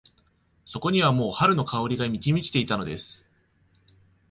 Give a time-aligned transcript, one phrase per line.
[0.65, 3.23] そこにはもう春の香りが満ち満ちていたのです。